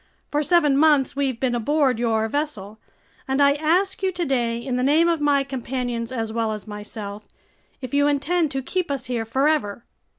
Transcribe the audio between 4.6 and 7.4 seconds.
the name of my companions as well as myself,